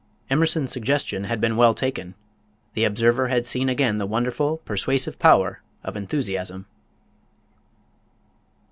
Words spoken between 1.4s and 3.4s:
well taken the observer